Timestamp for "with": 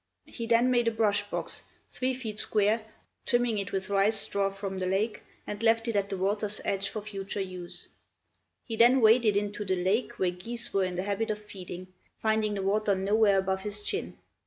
3.71-3.91